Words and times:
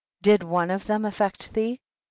did 0.23 0.41
one 0.41 0.71
of 0.71 0.87
them 0.87 1.05
affect 1.05 1.53
thee? 1.53 1.79